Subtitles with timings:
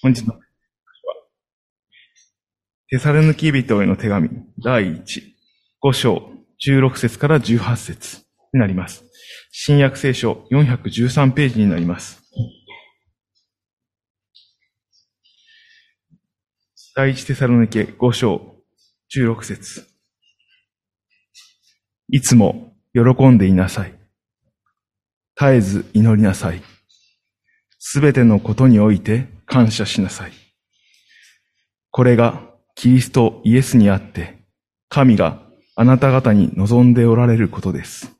[0.00, 0.34] 本日の
[2.90, 4.30] テサルヌキ人への手紙、
[4.64, 5.02] 第1、
[5.82, 6.30] 5章、
[6.66, 8.22] 16節から18節
[8.54, 9.04] になります。
[9.50, 12.22] 新約聖書413ページになります。
[16.94, 18.56] 第一テサロニケ5章
[19.14, 19.86] 16節
[22.08, 23.94] いつも喜んでいなさい。
[25.38, 26.62] 絶えず祈りなさい。
[27.90, 30.32] すべてのことにおいて感謝しなさい。
[31.90, 32.42] これが
[32.74, 34.40] キリストイエスにあって、
[34.90, 35.40] 神が
[35.74, 38.14] あなた方に望んでおられることです。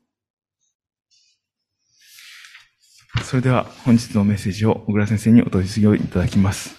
[3.23, 6.75] それでは本日のメッセージを小倉先生にお取り次ぎをいただきます。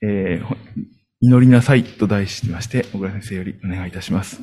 [0.00, 0.56] えー、
[1.20, 4.40] 祈りなさいと題しまして、小倉先生よりお願いいたします。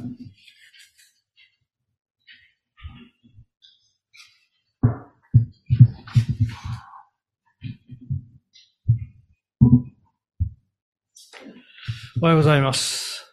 [12.22, 13.26] おはようございます。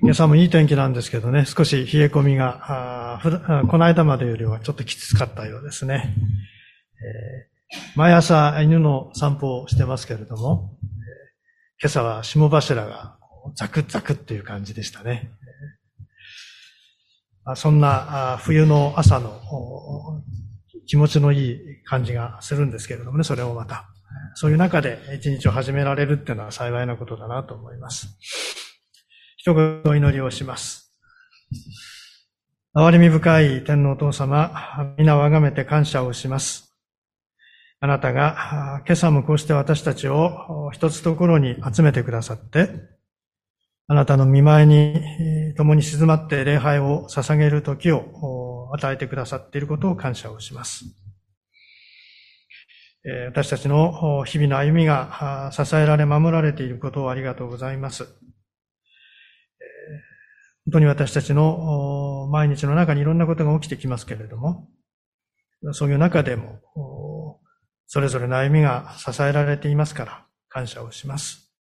[0.00, 3.20] 今朝もいい天気なんですけどね、少し冷え込みが、
[3.68, 6.14] この間までよりはちょっときつかったようですね。
[7.00, 10.78] えー、毎朝犬の散歩をしてますけれども、
[11.82, 13.18] 今朝は霜柱が
[13.56, 15.32] ザクザクっていう感じでしたね。
[17.56, 19.40] そんな冬の朝の
[20.86, 23.88] 気持ちのいい感じがするんですけれどもね、それをまた。
[24.34, 28.16] そういう中で一日を始められるっていうのは幸いなことだなと思います。
[29.36, 30.94] 一言お祈りをします。
[32.76, 36.76] 憐れみ深い天皇お父様、皆をあがめて感謝をします。
[37.80, 42.70] あなたが今朝もこうして私たちを一つところに集めてくださって、
[43.86, 48.00] あなたの見舞いに共に静まって礼拝を捧げる時を
[48.74, 50.84] 与えてくださっていることを感謝をします。
[53.28, 58.04] 私たちの日々の歩みが支えられ守られていることをありがとうございます。
[60.66, 64.70] 本当に私たちの毎日の中にいろんなことが起きてきますけれども、
[65.72, 66.60] そういう中でも、
[67.86, 71.54] それぞれの歩みが支えられていますから感謝をします。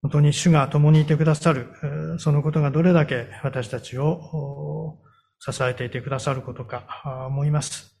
[0.00, 1.68] 本当に主が共にいてくださる、
[2.18, 4.98] そのことがどれだけ私たちを
[5.48, 7.96] 支えていてくださることか思います。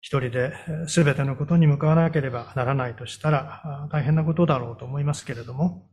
[0.00, 0.52] 一人で
[0.86, 5.88] 全てのことに向かわなければならないとしたら大変なことだろうと思いますけれども、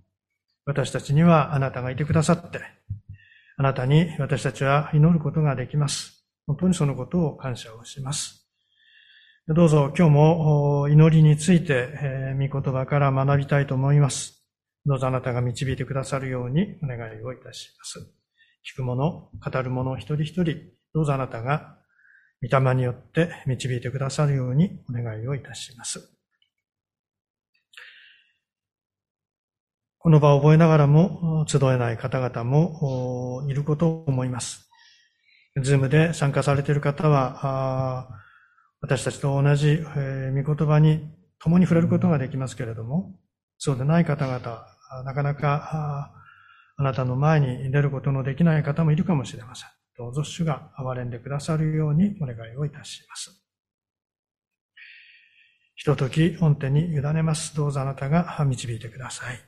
[0.65, 2.59] 私たちにはあなたがいてくださって、
[3.57, 6.25] あなたに私たちは祈ることができます。
[6.45, 8.47] 本当にそのことを感謝をします。
[9.47, 14.43] どうぞ今日も祈りについて、えー、御言葉から学びたいと思います。
[14.85, 18.24] どうぞあなたが導いてくださるようにお願いをいたします。
[18.65, 20.55] 聞く者、語る者一人一人、
[20.93, 21.77] どうぞあなたが
[22.41, 26.11] 御霊によって導いてくださるようにお願いをいたします。
[29.99, 34.67] この場を覚えながらも集えない方々もいることを思います。
[35.61, 38.09] ズームで参加されている方は、
[38.81, 41.07] 私たちと同じ御言葉に
[41.39, 43.15] 共に触れることができますけれども、
[43.59, 44.65] そうでない方々、
[45.03, 46.11] なかなか
[46.77, 49.69] あなたの前に出ることのできない方もいるかもしれません。
[49.97, 53.31] どうぞ主が憐れんでくださるようにお願いをいたします。
[55.75, 57.55] ひととき御手に委ねます。
[57.55, 59.39] どうぞあなたが導いてください。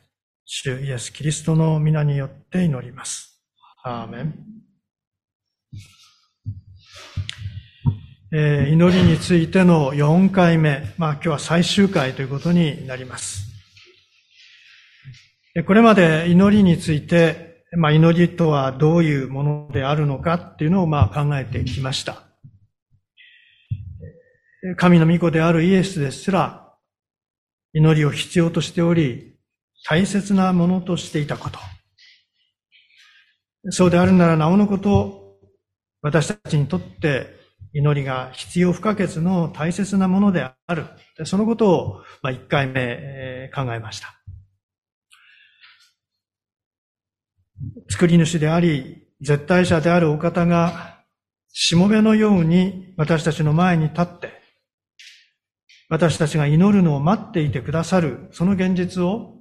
[0.46, 3.44] 主イエス・キリストの皆によって祈ります。
[3.84, 4.34] アーメン。
[8.34, 13.57] えー、祈りについての4回目、まあ今日は最終回ということになります。
[15.66, 22.24] これまで祈りについて、まあ祈りとはどういうものであるのかっていうのをまあ考えてきました。
[24.76, 26.74] 神の御子であるイエスですら、
[27.74, 29.36] 祈りを必要としており、
[29.86, 31.60] 大切なものとしていたこと。
[33.70, 35.38] そうであるならなおのこと、
[36.02, 37.36] 私たちにとって
[37.74, 40.86] 祈りが必要不可欠の大切なものである。
[41.26, 44.17] そのことを、まあ、1回目考えました。
[47.90, 51.04] 作り主であり、絶対者であるお方が、
[51.50, 54.32] しもべのように私たちの前に立って、
[55.90, 59.38] 私たちが祈るのを待っていてくださる、その現実を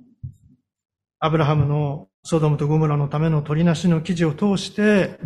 [1.19, 5.19] アブラハムのソドムとゴムラのための取りなしの記事を通して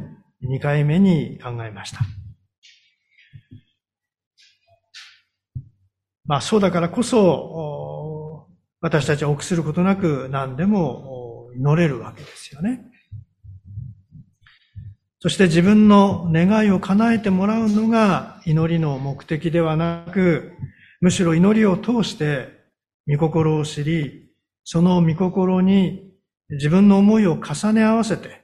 [0.43, 2.01] 2回目に考えました。
[6.25, 8.47] まあそうだからこそ
[8.81, 11.20] 私たちは臆することなく何でも
[11.55, 12.85] 祈れるわけですよね。
[15.19, 20.52] そして自分の願いを叶えてもらうのが祈りの目的ではなく、
[21.00, 22.49] むしろ祈りを通して
[23.06, 24.31] 御心を知り、
[24.64, 26.11] その御心に
[26.49, 28.43] 自分の思いを重ね合わせて、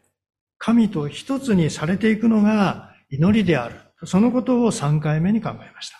[0.58, 3.76] 神と一つにされていくのが祈りである。
[4.04, 5.96] そのことを3回目に考えました。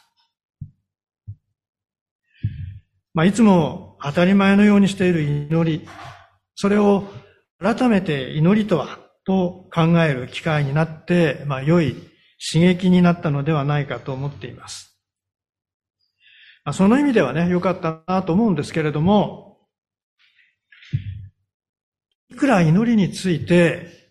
[3.15, 5.89] まあ、いつも当たり前のようにしている祈り、
[6.57, 7.05] それを
[7.59, 11.95] 改めて祈りとはと考える機会になって、まあ、良い
[12.53, 14.99] 刺激になったのではないかと思っています。
[16.65, 19.59] まあ、その意味ではね、良かったなと思うんですけれども、
[22.31, 24.11] いくら祈りについて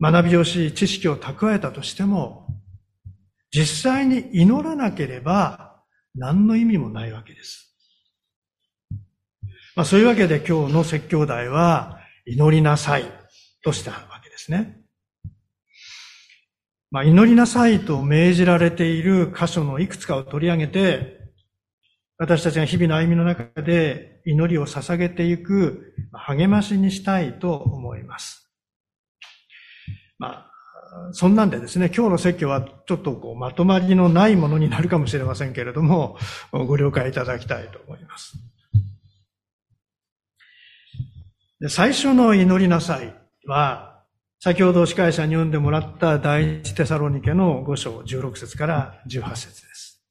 [0.00, 2.46] 学びをし、知識を蓄えたとしても、
[3.50, 5.82] 実際に祈らなければ
[6.14, 7.69] 何の意味もないわけです。
[9.76, 13.04] まあ、そういうわけで今日の説教題は、祈りなさい
[13.62, 14.80] としたわけですね。
[16.90, 21.20] まあ、祈りなさいと命じられている箇所のいくつかを取り上げて、
[22.18, 28.52] 私たちが日々の歩みの中で祈りを捧げていく励ましにしたいと思います。
[30.18, 36.18] まあ、そんなんでですね、今日の説教はちょっとこうまとまりのないものになるかもしれませんけれども、
[36.52, 38.34] ご了解いただきたいと思います。
[41.68, 43.14] 最初の祈りなさい
[43.46, 44.02] は、
[44.38, 50.02] 先ほど司会者に読んでもらった第一テサロニケの5章16節から18節です。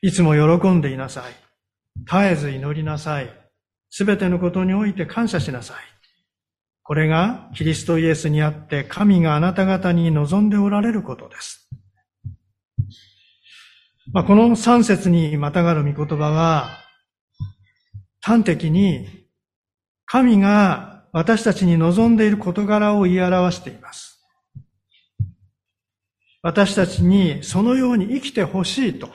[0.00, 1.34] いつも喜んでいなさい。
[2.06, 3.28] 絶えず祈りなさい。
[3.90, 5.76] すべてのことにおいて感謝しなさい。
[6.82, 11.68] これがキリストイエスにあって神があなた方に望んでおられることです。
[14.10, 16.70] まあ、この3節にまたがる御言葉は、
[18.22, 19.23] 端的に
[20.14, 24.24] 神が私たちに望んでいる事柄を言い表しています。
[26.40, 29.10] 私たちにそのように生きてほしいと、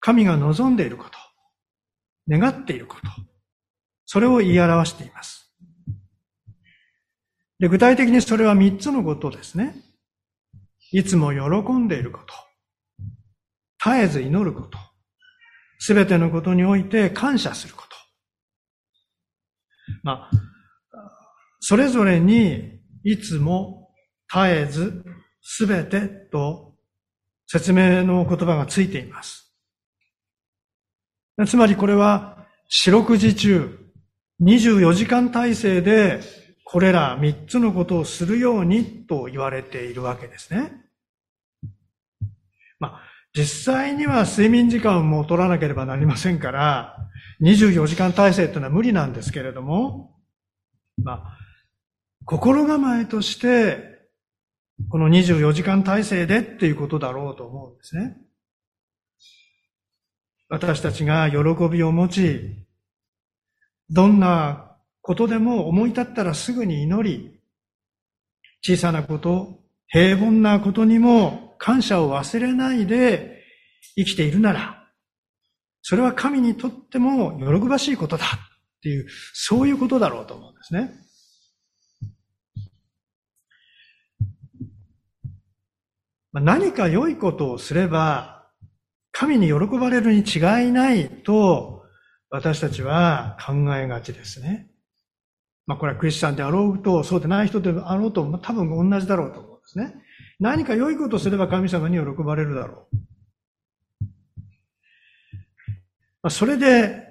[0.00, 1.18] 神が望んでいること、
[2.28, 3.00] 願っていること、
[4.04, 5.50] それを言い表しています。
[7.58, 9.74] で具体的にそれは三つのことですね。
[10.92, 12.34] いつも喜んでいること、
[13.82, 14.76] 絶えず祈ること、
[15.78, 17.93] すべてのことにおいて感謝すること。
[20.04, 20.30] まあ、
[21.60, 23.88] それぞれにいつも
[24.32, 25.02] 絶えず
[25.40, 26.74] すべてと
[27.46, 29.52] 説明の言葉がついています。
[31.46, 33.78] つまりこれは四六時中
[34.42, 36.20] 24時間体制で
[36.64, 40.72] これら三つのことをするようにと言われているわけですね。
[42.78, 43.00] まあ、
[43.32, 46.96] 実際には睡眠時間も取らなければなりませんから、
[47.40, 50.14] 24時間体制というのは無理なんですけれども、
[51.02, 51.38] まあ、
[52.24, 53.94] 心構えとして、
[54.88, 58.16] この24時間体制でっていうことだろうと思うんですね。
[60.48, 61.38] 私たちが喜
[61.68, 62.66] びを持ち、
[63.90, 67.40] どんなことでも思い立ったらすぐに祈り、
[68.62, 73.42] 小さなこと、平凡なことにも感謝を忘れないで
[73.96, 74.83] 生きているなら、
[75.86, 78.28] それは神にとっても喜ばしいことだっ
[78.80, 80.94] ていう、そういうことだろうと思うんですね。
[86.32, 88.46] 何か良いことをすれば、
[89.12, 90.38] 神に喜ばれるに違
[90.68, 91.84] いないと、
[92.30, 94.70] 私たちは考えがちですね。
[95.66, 99.94] まあこれはクリスチャンであろうと、そうでない人であろうと、多分同じだろうと思うんですね。
[100.40, 102.96] 何か良いことをすれば神様に喜ばれるだろう。
[102.96, 103.04] まあ、
[106.30, 107.02] それで、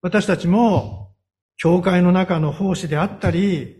[0.00, 1.14] 私たちも、
[1.56, 3.78] 教会の中の奉仕であったり、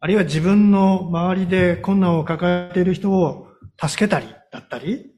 [0.00, 3.48] あるいは自分の周りで困難を抱えている人を
[3.80, 5.12] 助けたりだったり、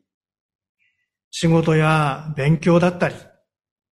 [1.31, 3.15] 仕事や勉強だったり、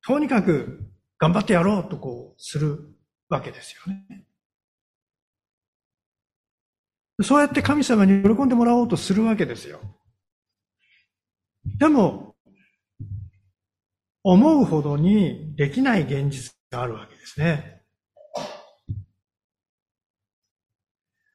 [0.07, 2.95] とにかく頑張ってやろうとこうする
[3.29, 4.27] わけですよね。
[7.23, 9.81] そうやって神様に喜んでもらおうとするわけですよ。
[11.79, 12.36] でも、
[14.29, 17.81] 思うほどにできない現実があるわけですね。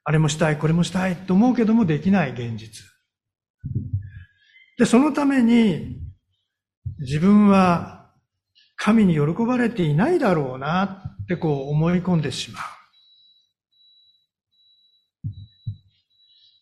[0.04, 2.86] あれもしたい、これもしたいと思うけどもできない現実。
[4.78, 6.02] で、そのために、
[7.00, 8.12] 自分は
[8.76, 10.84] 神に喜ばれていないだろうな
[11.24, 12.64] ってこう思い込んでしまう。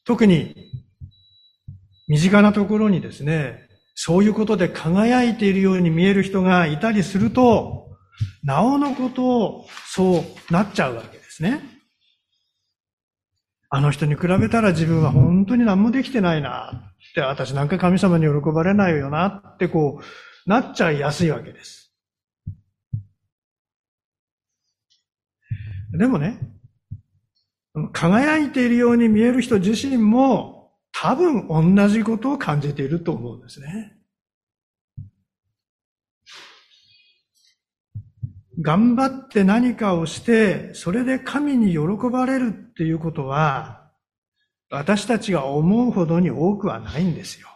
[0.05, 0.53] 特に、
[2.07, 3.68] 身近なところにですね、
[4.01, 7.89] そういうことで輝いているように見える人がいたりすると、
[8.45, 11.59] なおのことをそうなっちゃうわけですね。
[13.69, 21.93] あの人に比べたら自分は本当に何もできてないなって、私なんか神様に喜ばれないよなってこう、なっちゃいやすいわけです。
[25.91, 26.39] でもね、
[27.91, 30.58] 輝いているように見える人自身も
[30.91, 33.99] 多分同じことを感じていると思うんですね。
[38.61, 43.89] 頑張って何かをして、それで神に喜ばれるっていうことは、
[44.69, 47.47] 私たちが思うほどに多くはないんですよ。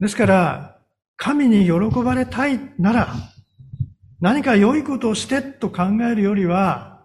[0.00, 0.78] ですから、
[1.16, 1.72] 神に喜
[2.02, 3.14] ばれたいなら、
[4.20, 7.04] 何か良いことをしてと考えるよりは、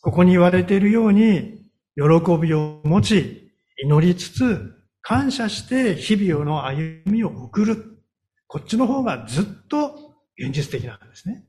[0.00, 1.63] ここに言われているように、
[1.96, 2.02] 喜
[2.40, 4.72] びを持ち、祈りつつ、
[5.02, 8.02] 感謝して日々の歩みを送る。
[8.46, 11.44] こっちの方がずっと現実的なんですね。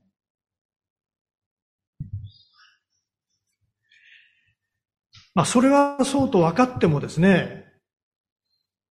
[5.33, 7.65] まあ、それはそうと分かってもですね、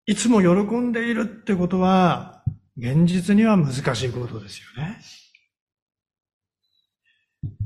[0.06, 2.42] いつも喜んでいるってことは、
[2.76, 4.98] 現実には難しいことですよね。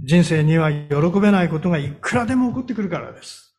[0.03, 3.54] 人生には喜べないことがいくらでも起こってくるからです。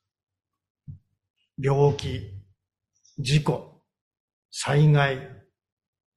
[1.57, 2.31] 病気、
[3.17, 3.81] 事故、
[4.51, 5.29] 災害、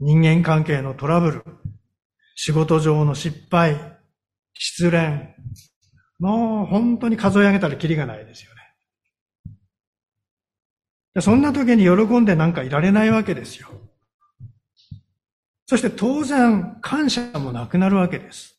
[0.00, 1.44] 人間関係のトラブル、
[2.34, 3.98] 仕事上の失敗、
[4.54, 5.34] 失恋、
[6.18, 8.52] もう本当に数え上げたらキリがないですよ
[11.14, 11.20] ね。
[11.20, 13.68] そんな時に喜んでなんかいられないわけですよ。
[15.66, 18.58] そして当然感謝もなくなるわけです。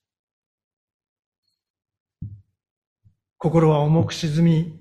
[3.38, 4.79] 心は重く沈み、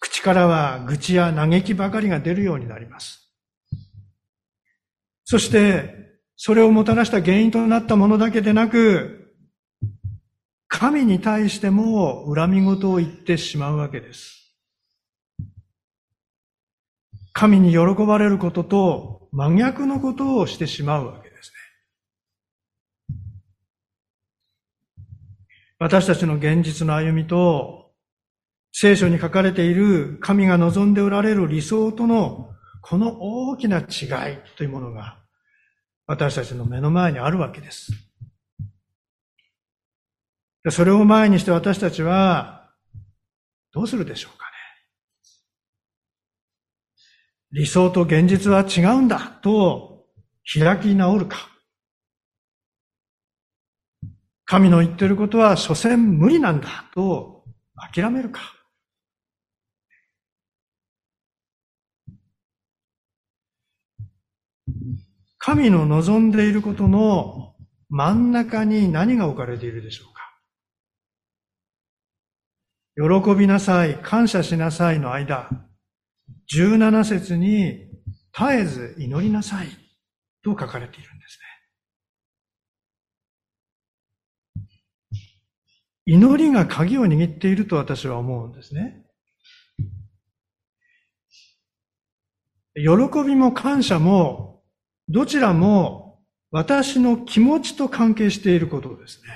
[0.00, 3.32] 口からは愚痴や嘆きばかりが出るようになります。
[5.24, 5.94] そして、
[6.36, 9.34] それをもたらした原因となったものだけでなく、
[10.68, 14.56] 神に対しても恨み事を言ってしまうわけです。
[17.32, 21.52] 神に喜ばれることと真逆のことをしてしまうわけです
[23.08, 23.16] ね。
[25.78, 27.87] 私たちの現実の歩みと
[28.80, 33.86] 聖書に書かれている神が望んでおられる理想とのこの大きな違い
[34.56, 35.18] というものが
[36.06, 37.90] 私たちの目の前にあるわけです。
[40.70, 42.70] それを前にして私たちは
[43.72, 44.52] どうするでしょうかね。
[47.50, 50.04] 理想と現実は違うんだと
[50.44, 51.48] 開き直るか。
[54.44, 57.42] 神の言ってることは所詮無理なんだと
[57.92, 58.54] 諦めるか。
[65.38, 67.54] 神の望んでいることの
[67.88, 70.18] 真ん中に何が置かれているでしょうか？
[72.96, 75.48] 喜びなさい、感謝しなさいの間、
[76.52, 77.88] 17節に
[78.36, 79.68] 絶えず祈りなさい
[80.42, 81.38] と書かれているんです
[85.14, 85.22] ね。
[86.06, 89.04] 祈りが鍵を握っていると私は思うんですね。
[92.74, 92.82] 喜
[93.26, 94.47] びも感謝も
[95.08, 99.28] どちらも私の気持ちと関係していることですね。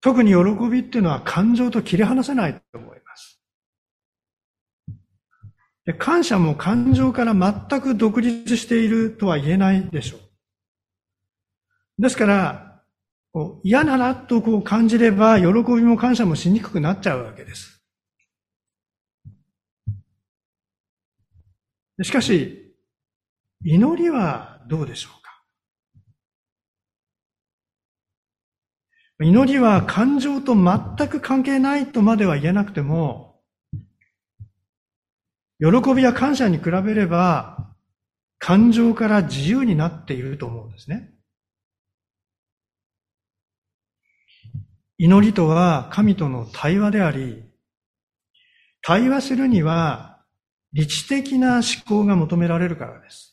[0.00, 3.40] 特に喜びっていうのは感情と切り離せないと思います。
[5.84, 12.02] で感謝も感情から全く独立しているとは言えないでしょう。
[12.02, 12.82] ですから、
[13.32, 17.82] こう嫌だなとこう感じれば、喜びも感謝もしにくくなっちゃうわけです。
[22.02, 22.61] しかし、
[23.64, 25.22] 祈りはどうでしょうか？
[29.24, 33.40] 祈りは感情と全く関係ないとまでは言えなくても、
[35.60, 37.72] 喜びや感謝に比べれば、
[38.38, 41.14] 感情から自由になっていると思うんですね。
[44.98, 47.44] 祈りとは神との対話であり、
[48.82, 50.20] 対話するには
[50.72, 53.31] 理知的な思考が求められるからです。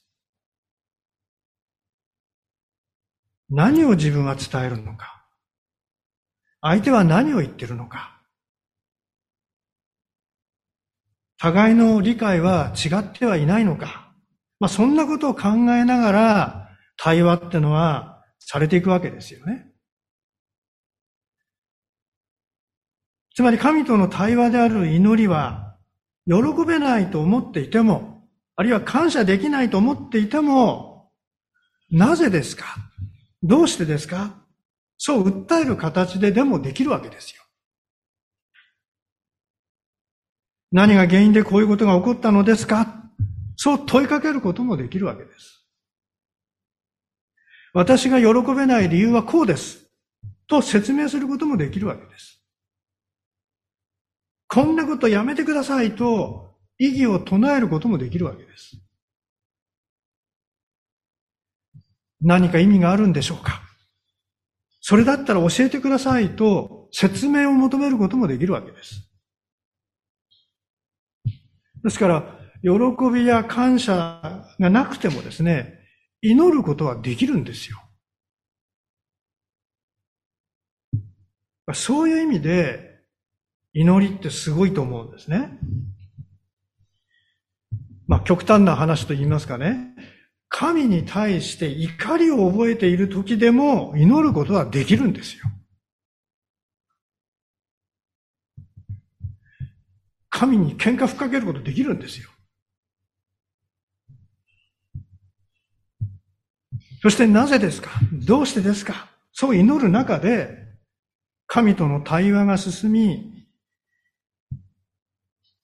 [3.49, 5.25] 何を自分は伝えるのか。
[6.61, 8.21] 相手は何を言ってるのか。
[11.37, 14.11] 互いの理解は違ってはいないのか。
[14.59, 19.71] まあ、そんなことを考えながら対話ってのはされていくわけですよね。
[23.33, 25.77] つまり神との対話である祈りは
[26.25, 26.33] 喜
[26.67, 28.27] べないと思っていても、
[28.57, 31.09] あるいは感謝できないと思っていても、
[31.89, 32.65] なぜですか？
[33.41, 34.35] どうしてですか？
[34.97, 37.41] そう訴える形ででもできるわけですよ。
[40.71, 43.03] 何が原因でこういうことが起こったのですか？
[43.55, 45.65] そう問いかけることもできるわけです。
[47.73, 49.85] 私が喜べない理由はこうです。
[50.47, 52.41] と説明することもできるわけです。
[54.47, 58.81] こんなことやめてくださいと意義を唱えることもできるわけです。
[62.21, 63.61] 何か意味があるんでしょうか？
[64.81, 69.09] それだったら教えてくださいと説明を求めることもできるわけです。
[71.83, 72.69] ですから、喜
[73.13, 75.79] びや感謝がなくてもですね、
[76.21, 77.81] 祈ることはできるんですよ。
[81.73, 82.99] そういう意味で、
[83.73, 85.57] 祈りってすごいと思うんですね。
[88.07, 89.93] まあ、極端な話と言いますかね。
[90.49, 95.45] 神に対して怒りを覚えている時でも祈ることはできるんですよ。
[100.29, 102.29] 神に喧嘩ふっかけることできるんですよ。
[107.01, 107.91] そしてなぜですか？
[108.11, 109.09] どうしてですか？
[109.31, 110.67] そう祈る中で、
[111.47, 113.38] 神との対話が進み、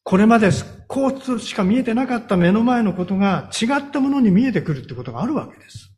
[0.06, 0.52] これまで
[0.88, 5.92] こうしか見えてなかった目の前のことが違ったものに見えてくるってことがあるわけです。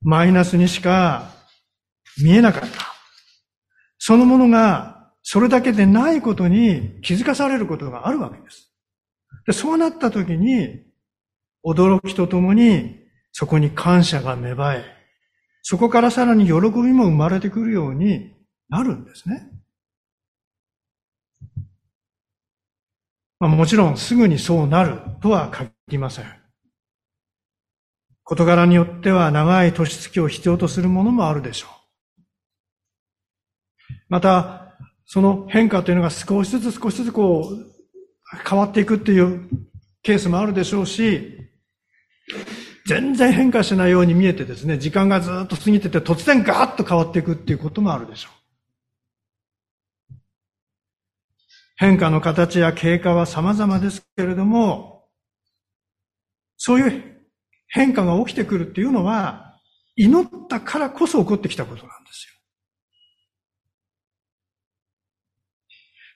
[0.00, 1.34] マイナスにしか
[2.22, 2.68] 見えなかった。
[3.98, 8.72] そのものがそれだけでないことに気づかされることがあるわけです。
[9.46, 10.80] でそうなった時に、
[11.62, 13.00] 驚きとともに
[13.32, 14.84] そこに感謝が芽生え、
[15.60, 18.32] そこからさらに喜びも生まれてくるように
[18.70, 19.59] なるんですね。
[23.40, 26.26] まあ、もちろんすぐにそうなるとは限りません。
[28.22, 31.70] 事柄によっては長い年月を必要とするものもあるでしょう。
[34.08, 37.70] また、その変化というのが少しずつ少しずつこう
[38.48, 39.48] 変わっていくっていう
[40.02, 41.36] ケースもあるでしょうし、
[42.86, 48.39] 全然変化しないように見えてですね、時間がずっと過ぎてて突然ガーッと変わっていくっていうこともあるでしょう。
[51.80, 55.08] 変化の形や経過は様々ですけれども、
[56.58, 57.22] そういう
[57.68, 59.58] 変化が起きてくるっていうのは、
[59.96, 62.34] 祈ったからこそ起こってきたことなんですよ。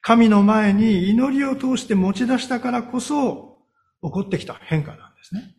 [0.03, 3.57] 神の前に祈りを通して持ち出したからこそ
[4.03, 5.57] 起こってきた変化なんですね。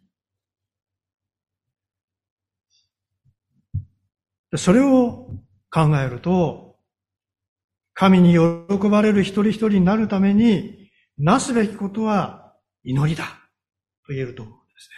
[4.55, 5.31] それを
[5.71, 6.64] 考えると、
[7.95, 12.53] 神に喜ばれる一人一人になるために、なすべきことは
[12.83, 13.23] 祈りだ
[14.05, 14.95] と言えると思うんですね。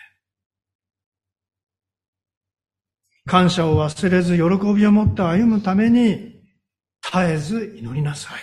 [3.28, 6.42] 感謝を忘れず、喜びを持って歩むために、
[7.04, 8.42] 絶えず祈りなさい。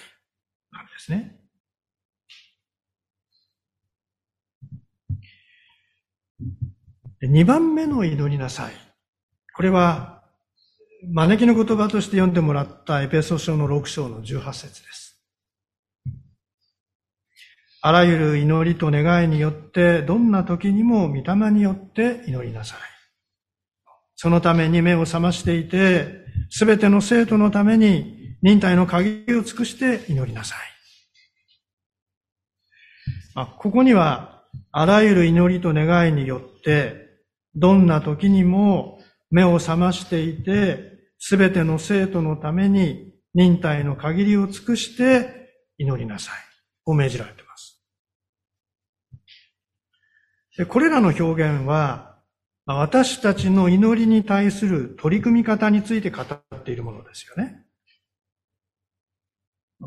[0.72, 1.40] なんですね。
[7.20, 8.72] 二番目の祈りなさい。
[9.52, 10.13] これは、
[11.12, 15.20] 招きの言葉として読んでもらったエペソ書の6章の18節です。
[17.82, 22.78] あらゆる祈りと願いによって、どんな時にも御霊によって祈りなさい。
[24.16, 30.58] そのために目を覚ましていて、すべての生徒のために忍耐の限りを尽くして祈りなさい。
[33.34, 37.04] まあここには、あらゆる祈りと願いによって、
[37.54, 38.98] どんな時にも
[39.30, 40.93] 目を覚ましていて、
[41.26, 46.34] すべての生徒のために忍耐の限りを尽くして祈りなさい。
[46.84, 47.82] を命じられています。
[50.68, 52.18] これらの表現は、
[52.66, 57.64] 私たちの祈りに対する取り組み方について語っているものですよね。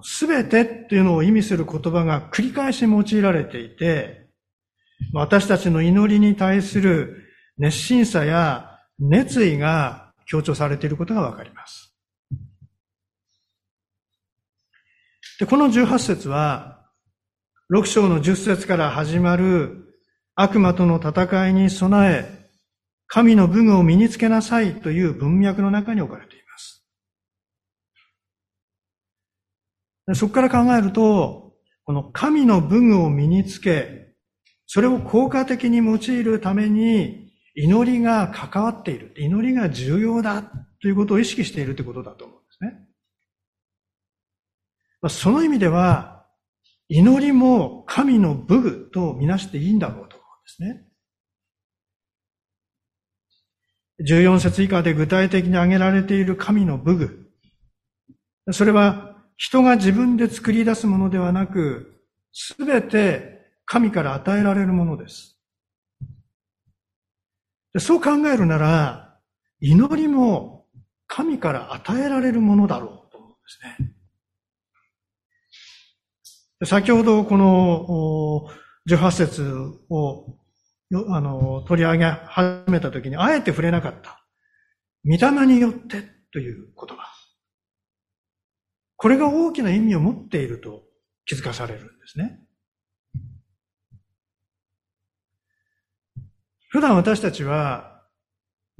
[0.01, 4.31] すべてっていうのを意味する言葉が繰り返し用いられていて、
[5.13, 7.27] 私たちの祈りに対する
[7.59, 11.95] 熱心さや熱意が強調されていることがわかります。
[15.39, 16.85] で、この18節は、
[17.73, 19.93] 6章の10節から始まる
[20.35, 22.49] 悪魔との戦いに備え、
[23.07, 26.57] 神の武具を身につけなさいという文脈の中に置かれていま
[30.13, 30.19] す。
[30.19, 31.53] そこから考えると、
[31.85, 34.13] この神の武具を身につけ、
[34.65, 37.26] それを効果的に用いるために
[37.59, 39.15] 祈りが関わっている。
[39.17, 40.43] 祈りが重要だ
[40.79, 42.87] ということを意識しているということだと思うんですね。
[45.01, 46.23] まあその意味では、
[46.87, 50.83] 祈りも神の武具とみなしていいんだろうと思うんで
[54.05, 54.07] すね。
[54.07, 57.31] 14節以下で具体的に挙げられている神の武具。
[58.51, 65.36] それは人が自分で作り出すものではなく、すべて神から与えられるものです。
[67.79, 69.19] そう考えるなら、
[69.59, 70.67] 祈りも
[71.07, 73.93] 神から与えられるものだろうと思うんですね。
[76.65, 78.49] 先ほどこの
[78.89, 79.43] 18節
[79.89, 80.37] を
[81.09, 84.23] あの取り上げ始めたときに、あえて触れなかった。
[85.05, 87.05] 御霊によってという言葉。
[88.95, 90.83] これが大きな意味を持っていると
[91.25, 92.39] 気づかされるんですね。
[96.69, 98.03] 普段私たちは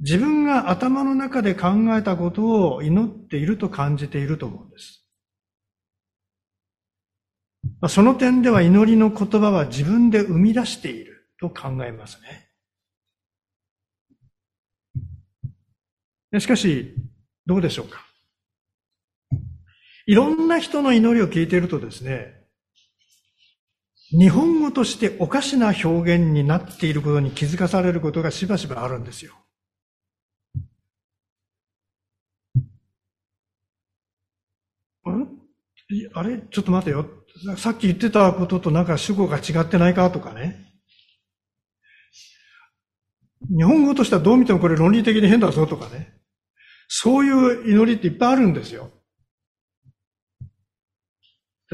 [0.00, 5.04] 自分が頭の中で考えたことを祈っていると感じていると思うんです。
[7.88, 12.18] その点では祈りの言葉は自分で生み出していると考えます
[16.32, 16.40] ね。
[16.40, 16.94] しかし、
[17.46, 18.04] どうでしょうか？
[20.06, 22.37] いろんな人の祈りを聞いているとですね、
[24.10, 29.34] 日本語としておかしな表現になっていることに気づかされることがしばしばあるんですよ。
[36.14, 36.38] あれ？
[36.50, 37.06] ちょっと待てよ。
[37.56, 40.66] さっき言ってたこととなんか主語が違ってないかとかね。
[43.48, 46.14] 日本語としてはどう見てもこれ論理的に変だぞとかね。
[46.88, 48.90] そういう祈りっていっぱいあるんですよ。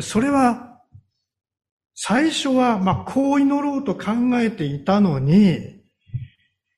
[0.01, 0.74] それは、
[1.95, 5.83] 最初は、まあ、こう祈ろうと考えていたのに、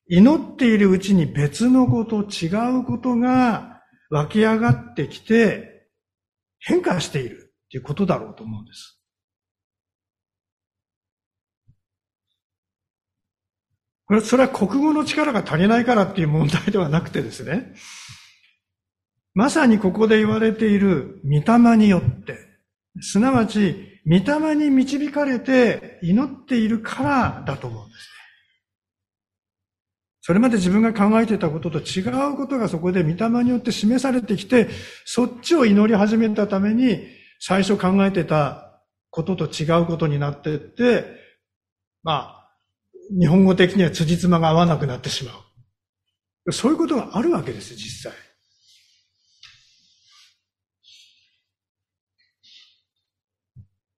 [0.09, 2.47] 祈っているうちに別のこと、違
[2.81, 5.89] うことが湧き上がってきて、
[6.59, 9.01] 変化しているっていうことだろうと思うんです。
[14.07, 17.75] これ、それは国語の力が足りないからっていう問題ではなくてですね、
[19.35, 22.39] まさにここで言われている御霊によって、
[23.01, 28.17] すなわち、御霊に導かれて祈っているからだと思うんですね。
[30.21, 32.01] それまで自分が考えてたことと違
[32.33, 34.69] うことがそこで御霊によって示されてきて、
[35.05, 37.07] そっちを祈り始めたために、
[37.39, 41.05] 最初考えてたことと違うことになっていって、
[42.03, 42.51] まあ、
[43.17, 45.33] 日本語的には辻褄が合わなくなってしま
[46.47, 46.53] う。
[46.53, 48.26] そういうことがあるわけです、実際。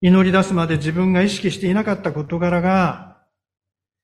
[0.00, 3.18] 祈り出すまで自分が意識していなかった事柄が、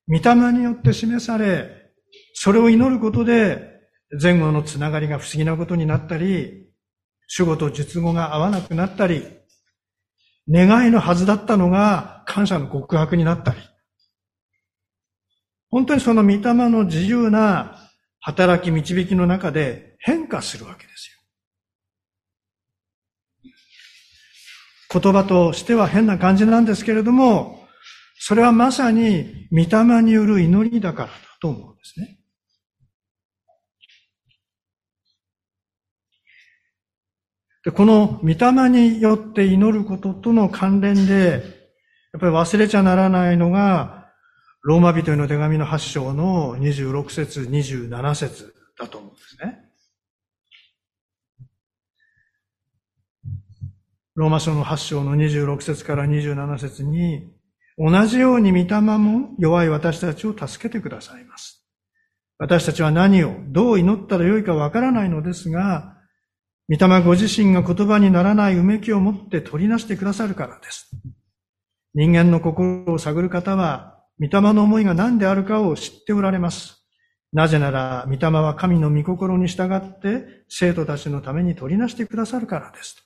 [0.09, 1.93] 御霊によって示され、
[2.35, 3.73] それを祈ることで、
[4.21, 6.69] 前後のつながりが不思議なことになったり、
[7.27, 9.25] 主語と述語が合わなくなったり、
[10.51, 13.59] 願いのはずだったのが感謝の告白になったり、
[15.71, 21.14] 本当にその御霊の自由な働き導きの中で変化するわけですよ。
[24.95, 27.67] 言葉としては変な感じなんですけれども、
[28.17, 32.21] それはまさに御霊による祈りだからだと思うんですね。
[37.65, 41.43] でこの御霊によって祈ることとの関連で、
[42.13, 44.13] やっぱり忘れちゃならないのが、
[44.63, 49.64] ローマ人への手紙の8章の26節、27節だと思うんですね。
[54.17, 57.33] ローマ書の8章の26節から27節に、
[57.77, 61.67] 同じように御霊も弱い私たちを助けてくださいます。
[62.39, 65.97] 私たちは何を、どう祈ったらよいかわからないのですが、
[66.69, 70.91] 御霊ご自身が言葉にならないうめきを持って取りなしてくださるからです。
[71.95, 76.87] 人間の心を探る方は、御霊の思いが何であるかを知っておられます。
[77.33, 83.04] なぜなら、御霊は神の御心に従って、生徒たちのために取りなしてくださるからです。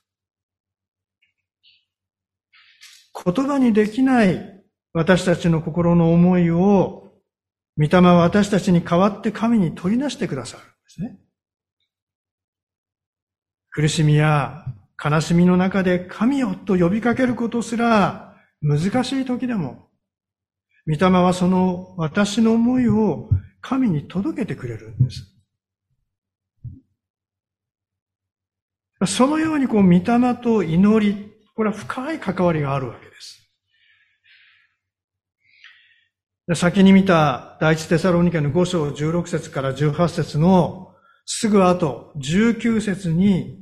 [3.13, 7.13] 言葉にできない私たちの心の思いを、
[7.77, 11.19] 御霊は私たちに代わって神に取りなしてくださるんですね。
[13.71, 14.65] 苦しみや
[15.01, 19.89] 悲しみの中で神よと呼びかけることすら難しい時でも、
[20.87, 23.29] 御霊はその私の思いを
[23.61, 25.35] 神に届けてくれるんです。
[29.05, 31.28] そのようにこう、御霊と祈り、
[31.59, 33.51] これは深い関わりがあるわけです。
[36.55, 40.93] 先に見た第一テサロニケの5章16節から18節の
[41.25, 43.61] すぐ後19節に、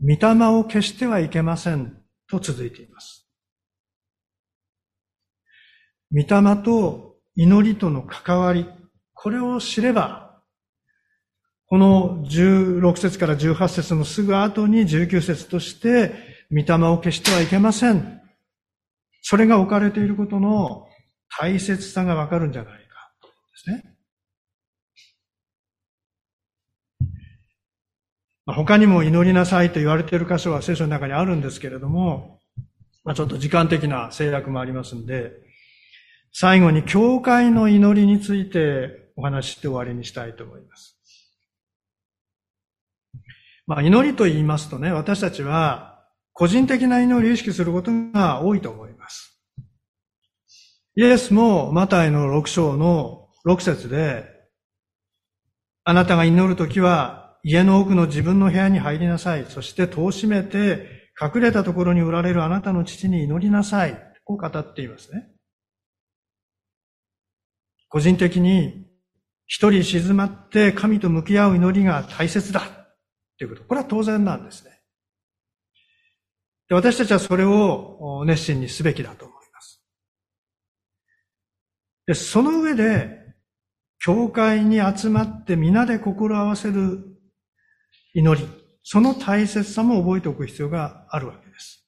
[0.00, 2.00] 御霊を消してはいけません
[2.30, 3.28] と続いています。
[6.12, 6.26] 御霊
[6.62, 8.64] と祈りとの関わり、
[9.12, 10.40] これを知れば、
[11.66, 18.20] この16節から18節のすぐ後に19節として、御霊を消してはいけません。
[19.22, 20.86] それが置かれていることの
[21.38, 22.82] 大切さがわかるんじゃないかで
[23.56, 23.94] すね。
[28.46, 32.40] 他にも祈りなさいと言われている箇所は聖書の中にあるんですけれども、
[33.04, 35.32] まあ、ちょっと時間的な制約もありますんで、
[36.32, 40.98] 最後に教会の祈りについてお話しして終わりにしたいと思います。
[43.66, 45.87] まあ、祈りと言いますとね、私たちは
[46.38, 49.42] 個人的な祈りを意識することが多いと思います。
[50.94, 54.24] イエスもマタイの6章の6節で、
[55.82, 59.46] あなたが祈るときは家の奥の自分の部屋に入りなさい。
[59.48, 64.00] そして戸を閉めて隠れたところにおられるあなたの父に祈りなさい。
[64.22, 65.26] こう語っていますね。
[67.88, 68.86] 個人的に
[69.48, 72.62] 一人静まって神と向き合う祈りが大切だ。
[73.38, 73.64] ということ。
[73.64, 74.77] これは当然なんですね。
[76.68, 79.82] で私たちはそれを熱心にすべきだと思います。
[82.06, 83.18] で、その上で、
[84.00, 87.04] 教会に集まって皆で心合わせる
[88.14, 88.48] 祈り、
[88.82, 91.86] その大切さも覚えておく必要があるわけです。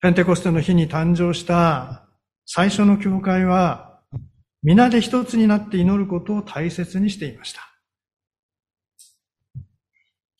[0.00, 2.08] ペンテコステの日に誕生した
[2.44, 4.00] 最初の教会は、
[4.62, 7.71] 皆で一つになって祈ることを大切にしていました。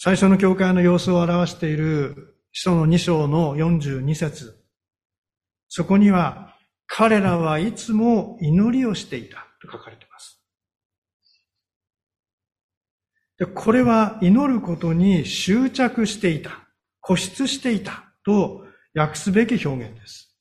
[0.04, 4.60] 最初の教会の様子を表している使徒の2章の42節
[5.68, 6.56] そこには、
[6.88, 10.42] 彼らはいつも祈りをしていたと書かれています。
[13.38, 16.50] でこれは祈ることに執着していた、
[17.00, 18.64] 固執していたと
[18.96, 20.31] 訳すべき表現です。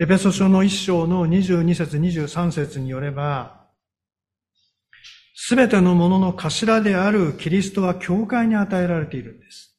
[0.00, 3.68] エペソ書の一章の22節23節によれば、
[5.36, 9.76] すべてのものの頭であるキリストは教会に与えられているんです。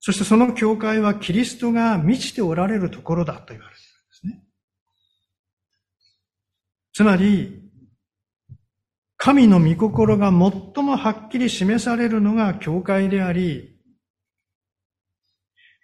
[0.00, 4.44] そしてその教会はキリストが満ちておられるところだと言われているんですね。
[6.92, 7.62] つまり、
[9.16, 13.73] 神の御心が最もはっきり示されるのが教会であり、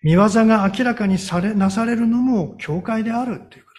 [0.03, 3.71] 見業が明らかにされ、なされるのも教会であるというこ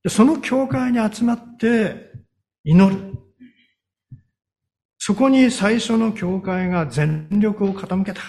[0.00, 0.16] とです。
[0.16, 2.10] その教会に集まって
[2.64, 3.12] 祈る。
[4.98, 8.24] そこに最初の教会が全力を傾けたっ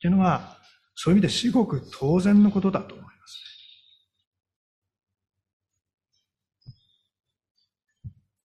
[0.00, 0.58] ていうのは、
[0.94, 3.16] そういう意味ですごく当然のことだと思います。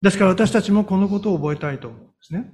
[0.02, 2.54] ですから私たちもこのことを覚えたいと思うんですね。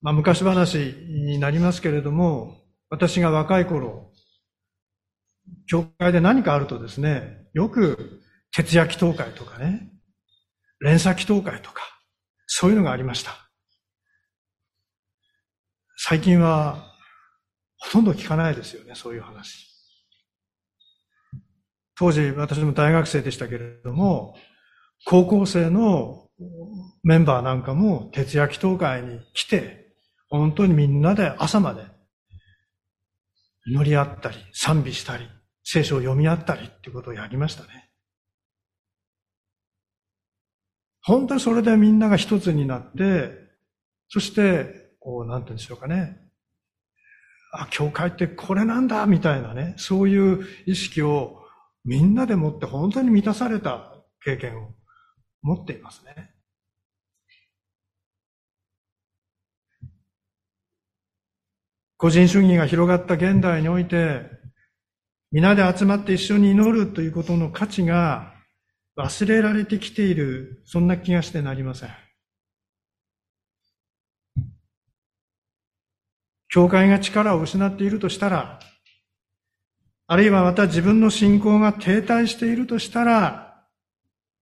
[0.00, 2.56] まあ、昔話になりますけれども、
[2.90, 4.12] 私が若い頃、
[5.66, 8.20] 教会で何かあるとですね、よく
[8.52, 9.90] 徹夜祈祷会とかね、
[10.80, 11.82] 連鎖祈祷会とか、
[12.46, 13.32] そういうのがありました。
[15.96, 16.88] 最近は
[17.78, 19.66] ほとんど聞かないですよね、そういう話。
[21.96, 24.36] 当時私も大学生でしたけれども、
[25.04, 26.28] 高校生の
[27.02, 29.87] メンバーなんかも徹夜祈祷会に来て、
[30.28, 31.84] 本当にみんなで朝まで
[33.66, 35.28] 祈り合ったり、賛美したり、
[35.62, 37.90] 聖書を読み合ったりっていうことをやりましたね。
[41.02, 43.32] 本当にそれでみんなが一つになって、
[44.08, 46.18] そして、こう、なんて言うんでしょうかね。
[47.52, 51.42] あ、教会ってこれなんだみたいなね、そういう意識を
[51.84, 54.74] みんなでもって本当に満たされた経験を
[55.42, 56.34] 持っていますね。
[61.98, 64.22] 個人主義が広がった現代において、
[65.32, 68.32] 皆で集まって一緒に祈るということの価値が
[68.96, 71.90] 忘れられてきている、そんな気がしてなりません。
[76.48, 78.60] 教会が力を失っているとしたら、
[80.06, 83.64] あるいはまた自分の信仰が停滞しているとしたら、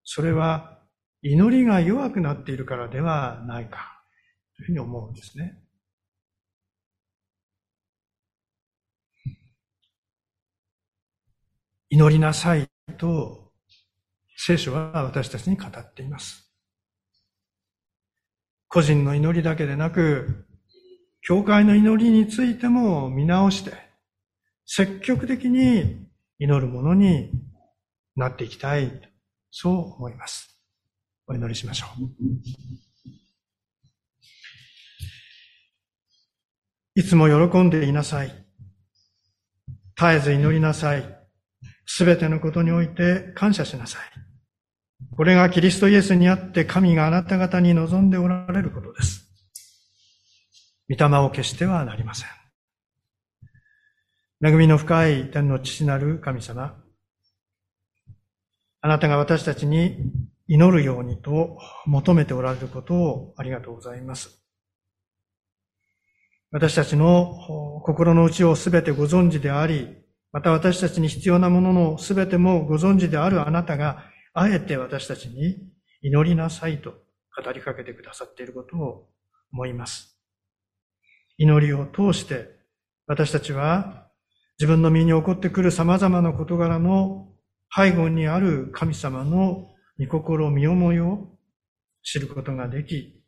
[0.04, 0.78] それは
[1.22, 4.02] 祈りが弱くなっているからではないか、
[4.56, 5.65] というふうに思うんですね。
[11.88, 12.68] 祈りなさい
[12.98, 13.52] と
[14.36, 16.52] 聖書は私たちに語っています。
[18.68, 20.46] 個人の祈りだけでなく、
[21.22, 23.72] 教会の祈りについても見直して、
[24.66, 27.30] 積極的に祈るものに
[28.16, 28.90] なっていきたい、
[29.50, 30.60] そう思います。
[31.28, 32.06] お祈りしましょう。
[36.94, 38.28] いつも喜んでいなさい。
[38.28, 41.15] 絶えず祈りなさい。
[41.86, 44.02] すべてのことにおいて感謝しなさい。
[45.16, 49.26] これがキリストイエスにあって神があなた方に望んでおられることです。
[50.88, 52.28] 御霊を消してはなりません。
[54.44, 56.76] 恵みの深い天の父なる神様。
[58.82, 59.96] あなたが私たちに
[60.48, 64.42] 祈るようにと求めておられることをありがとうございます。
[66.52, 70.05] 私たちの心の内をすべてご存知であり、
[70.36, 75.56] また私たちに必要なもののすべてもご存知であるあなたが、あえて私たちに
[76.02, 76.90] 祈りなさいと
[77.42, 79.08] 語りかけてくださっていることを
[79.50, 80.20] 思います。
[81.38, 82.50] 祈りを通して
[83.06, 84.08] 私たちは
[84.58, 87.28] 自分の身に起こってくる様々な事柄の
[87.74, 89.68] 背後にある神様の
[89.98, 91.30] 御心、身思いを
[92.02, 93.22] 知ることができ、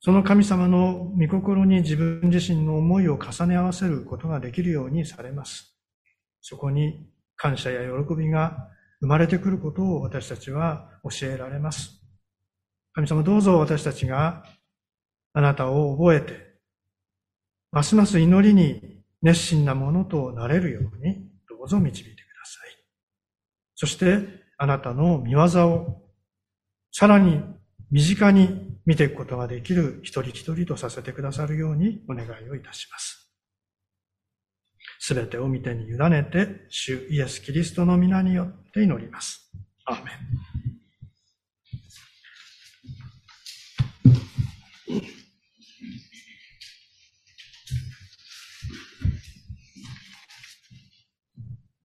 [0.00, 5.74] その神様の御心に自分自身の思いを重ね合わせることができるようにされます。
[6.48, 8.68] そこに感謝や喜びが
[9.00, 12.00] 生まれてくることを私たちは教えられます。
[12.92, 14.44] 神様どうぞ私たちが
[15.32, 16.34] あなたを覚えて、
[17.72, 22.84] ますます祈りに熱心なものとなれるようにどうぞ導いてください。
[23.74, 24.20] そして
[24.56, 26.12] あなたの見業を
[26.92, 27.42] さらに
[27.90, 33.25] 身近に見ていくことができる一人一人とさせてくださるようにお願いをいたします。
[34.98, 39.50] すべてを御手に委ねて、主イエス・キリストの皆によって祈ります。
[39.84, 40.16] アーメン。